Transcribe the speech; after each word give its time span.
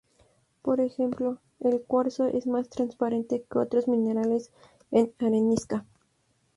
Por 0.63 0.79
ejemplo, 0.79 1.37
el 1.59 1.83
cuarzo 1.83 2.25
es 2.25 2.47
más 2.47 2.69
transparente 2.69 3.45
que 3.47 3.59
otros 3.59 3.87
minerales 3.87 4.51
en 4.89 5.13
areniscas. 5.19 5.83